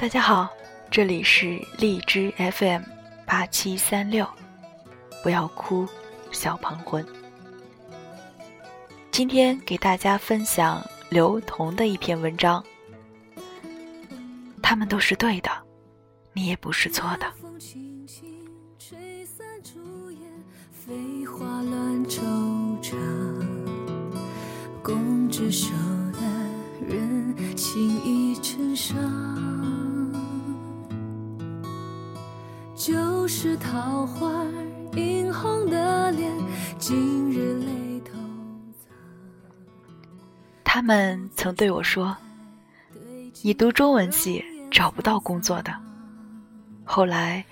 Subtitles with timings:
[0.00, 0.48] 大家好，
[0.92, 2.82] 这里是荔枝 FM
[3.26, 4.24] 八七三六，
[5.24, 5.88] 不要哭，
[6.30, 7.04] 小黄昏。
[9.10, 12.64] 今天给大家分享刘同的一篇文章，
[14.62, 15.50] 他们都是对的，
[16.32, 17.26] 你也不是错的。
[24.80, 25.72] 公执手
[26.12, 26.20] 的
[26.86, 29.47] 人，情意成伤。
[33.40, 34.44] 是桃花
[34.96, 36.28] 映红的脸，
[36.76, 38.18] 今日泪透
[40.64, 42.16] 他们曾对我说
[43.42, 45.72] ：“你读中文系找不到工作的。”
[46.84, 47.46] 后来，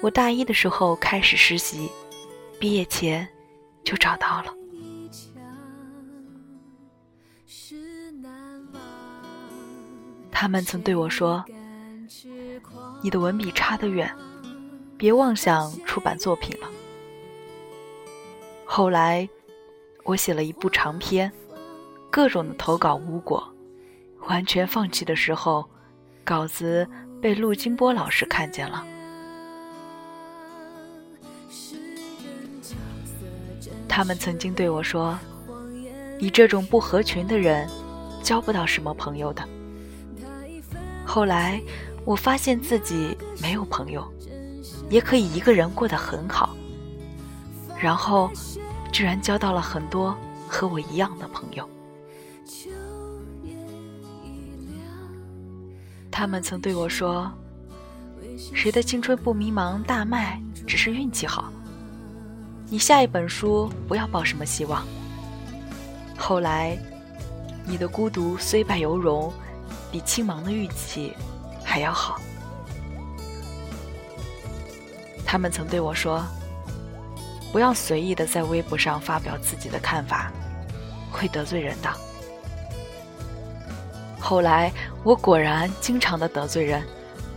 [0.00, 1.90] 我大一的时候开始实习，
[2.58, 3.28] 毕业前
[3.84, 4.54] 就找到了。
[10.30, 11.44] 他们曾对我说
[13.04, 14.10] ：“你的文笔差得远。”
[14.98, 16.68] 别妄想出版作品了。
[18.64, 19.26] 后来，
[20.02, 21.32] 我写了一部长篇，
[22.10, 23.48] 各种的投稿无果，
[24.26, 25.64] 完全放弃的时候，
[26.24, 26.86] 稿子
[27.22, 28.84] 被陆金波老师看见了。
[33.88, 35.16] 他们曾经对我说
[36.18, 37.68] ：“你这种不合群的人，
[38.22, 39.48] 交不到什么朋友的。”
[41.06, 41.62] 后来，
[42.04, 44.06] 我发现自己没有朋友。
[44.88, 46.56] 也可以一个人过得很好，
[47.78, 48.30] 然后
[48.92, 50.16] 居然交到了很多
[50.48, 51.68] 和我一样的朋友。
[56.10, 57.30] 他们曾对我说
[58.54, 61.52] ：“谁的青春不迷茫大卖，只是运气好。”
[62.70, 64.84] 你下一本书不要抱什么希望。
[66.18, 66.76] 后来，
[67.64, 69.32] 你的孤独虽败犹荣，
[69.92, 71.14] 比青芒的运气
[71.62, 72.20] 还要好。
[75.30, 76.24] 他们曾对我说
[77.52, 80.32] ：“不要随意的在微博上发表自己的看法，
[81.12, 81.90] 会得罪人的。”
[84.18, 84.72] 后来
[85.04, 86.82] 我果然经常的得罪人，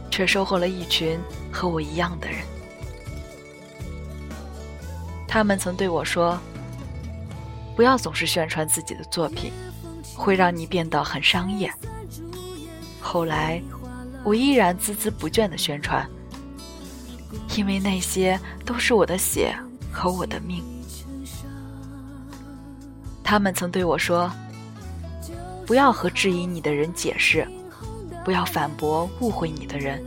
[0.09, 1.19] 却收获了一群
[1.51, 2.39] 和我一样的人。
[5.27, 6.39] 他们曾对我说
[7.75, 9.51] ：“不要总是宣传自己的作品，
[10.15, 11.69] 会让你变得很商业。”
[13.01, 13.61] 后来
[14.23, 16.09] 我依然孜孜不倦的宣传。
[17.55, 19.55] 因为那些都是我的血
[19.91, 20.63] 和我的命。
[23.23, 24.31] 他们曾对我说
[25.65, 27.47] ：“不要和质疑你的人解释，
[28.25, 30.03] 不要反驳误会你的人，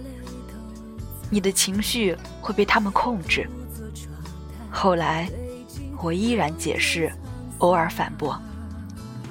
[1.31, 3.49] 你的情绪会被他们控制。”
[4.71, 5.29] 后来，
[6.03, 7.11] 我依然解释，
[7.59, 8.39] 偶尔反驳。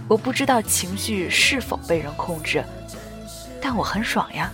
[0.07, 2.63] 我不知道情绪是否被人控制，
[3.61, 4.51] 但我很爽呀。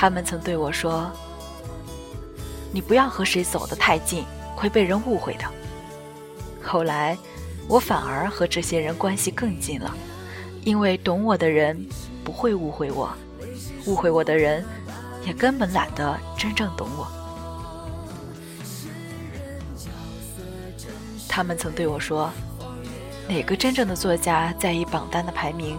[0.00, 1.10] 他们曾对我说
[2.70, 5.44] ：“你不要和谁走得太近，会被人误会的。”
[6.62, 7.18] 后来，
[7.66, 9.92] 我反而和这些人关系更近了，
[10.62, 11.84] 因为懂我的人
[12.22, 13.12] 不会误会我，
[13.86, 14.64] 误会我的人
[15.26, 17.08] 也根本懒得真正懂我。
[21.28, 22.30] 他们曾对我说
[23.26, 25.76] ：“哪个真正的作家在意榜单的排名？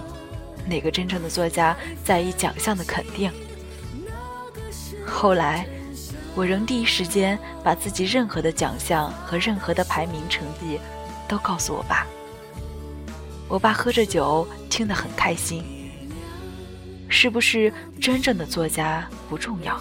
[0.65, 3.31] 哪个真正的作家在意奖项的肯定？”
[5.21, 5.67] 后来，
[6.33, 10.79] 我仍第一时间把自己任何的奖项和任何的排名成绩
[11.27, 12.07] 都告诉我爸。
[13.49, 15.61] 我爸喝着酒，听得很开心。
[17.09, 19.77] 是不是真正的作家不重要？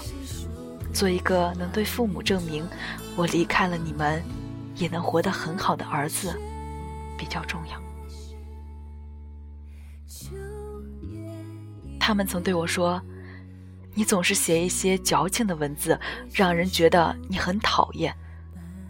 [0.93, 2.69] 做一个能对父母证明
[3.15, 4.21] 我离开了你们
[4.75, 6.37] 也能活得很好的儿子
[7.17, 7.81] 比较重要。
[12.01, 13.01] 他们曾对我说。
[13.99, 15.99] 你总是写一些矫情的文字，
[16.33, 18.17] 让人觉得你很讨厌。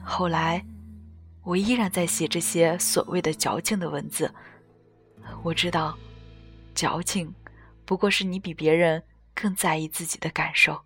[0.04, 0.62] 后来，
[1.42, 4.30] 我依然在写这些所谓的矫情的文字。
[5.42, 5.96] 我知道，
[6.74, 7.34] 矫情
[7.86, 9.02] 不过是你比别人
[9.34, 10.78] 更在意自己的感受。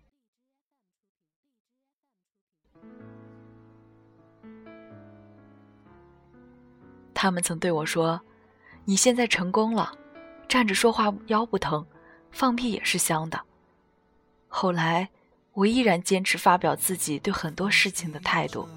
[7.13, 8.21] 他们曾对我说
[8.87, 9.91] ：“你现在成功了，
[10.47, 11.85] 站着说话腰不疼，
[12.31, 13.37] 放屁也是香的。”
[14.55, 15.09] 后来，
[15.53, 18.69] 我依然坚持发表自己对很多事情的态度，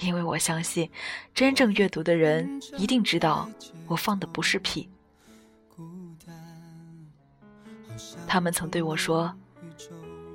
[0.00, 0.90] 因为我相信，
[1.32, 3.48] 真正阅读的人一定知道
[3.86, 4.88] 我放的不是屁。
[8.26, 9.32] 他们曾对我说：“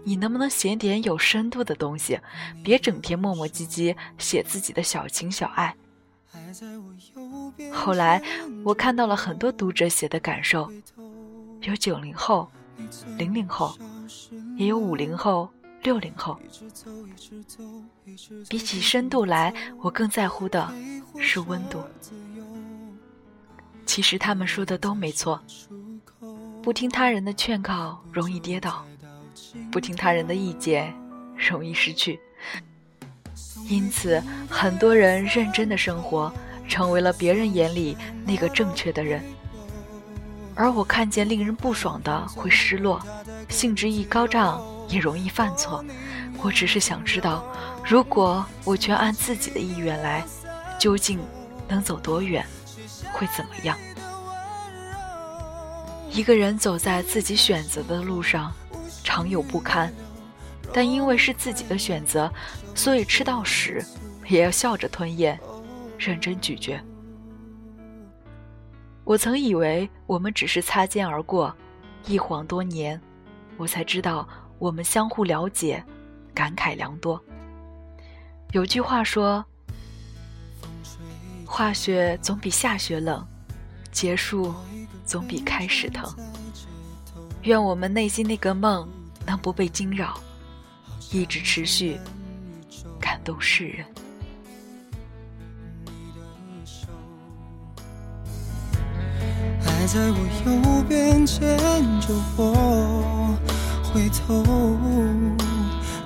[0.05, 2.17] 你能不能写点有深度的东西？
[2.63, 5.75] 别整天磨磨唧唧写自己的小情小爱。
[7.73, 8.21] 后来
[8.63, 10.71] 我看到了很多读者写的感受，
[11.63, 12.49] 有九零后、
[13.17, 13.77] 零零后，
[14.57, 15.49] 也有五零后、
[15.83, 16.39] 六零后。
[18.49, 20.71] 比起深度来，我更在乎的
[21.17, 21.83] 是温度。
[23.85, 25.41] 其实他们说的都没错，
[26.61, 28.85] 不听他人的劝告容易跌倒。
[29.69, 30.93] 不听他人的意见，
[31.35, 32.19] 容易失去。
[33.67, 36.31] 因此，很多人认真的生活，
[36.69, 39.21] 成为了别人眼里那个正确的人。
[40.61, 43.01] 而我看见令人不爽的，会失落，
[43.49, 45.83] 兴致一高涨也容易犯错。
[46.43, 47.43] 我只是想知道，
[47.83, 50.23] 如果我全按自己的意愿来，
[50.77, 51.19] 究竟
[51.67, 52.45] 能走多远，
[53.11, 53.75] 会怎么样？
[56.11, 58.53] 一个人走在自己选择的路上。
[59.03, 59.91] 常有不堪，
[60.71, 62.31] 但因为是自己的选择，
[62.75, 63.83] 所以吃到屎
[64.27, 65.39] 也要笑着吞咽，
[65.97, 66.79] 认真咀嚼。
[69.03, 71.55] 我曾以为我们只是擦肩而过，
[72.05, 72.99] 一晃多年，
[73.57, 74.27] 我才知道
[74.59, 75.83] 我们相互了解，
[76.33, 77.21] 感慨良多。
[78.51, 79.43] 有句话说
[81.45, 83.25] ：“化雪总比下雪冷，
[83.91, 84.53] 结束
[85.05, 86.09] 总比开始疼。”
[87.43, 88.87] 愿我们内心那个梦。
[89.23, 90.19] 能不被惊扰，
[91.11, 91.95] 一直持续
[92.99, 93.85] 感动世人。
[99.93, 100.15] 在我
[100.45, 101.57] 右边牵
[101.99, 103.35] 着我，
[103.83, 104.77] 回头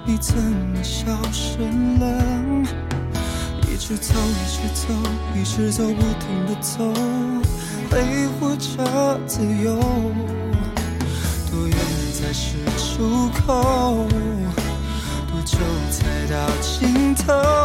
[0.04, 2.04] 你怎么消失了？
[3.70, 4.88] 一直走，一直走，
[5.36, 6.92] 一直走，不停的走，
[7.92, 9.76] 挥霍着自由。
[11.52, 11.78] 多远
[12.12, 12.58] 才是？
[12.76, 14.08] 出口，
[15.32, 15.60] 多久
[15.92, 17.64] 才到尽头？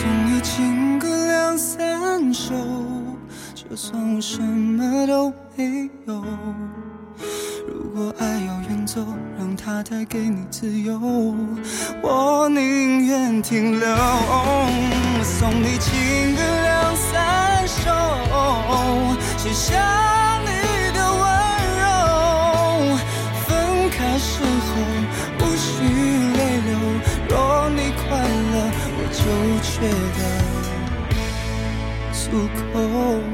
[0.00, 2.54] 送你情歌两三首
[3.54, 6.24] 就算我什么都没有。
[7.68, 9.04] 如果爱要远走
[9.38, 10.98] 让它带给你自由。
[12.00, 13.94] 我宁愿停留
[15.22, 16.59] 送你情歌
[32.72, 33.29] Oh.